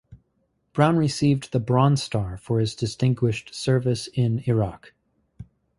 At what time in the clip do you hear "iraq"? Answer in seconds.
4.49-4.93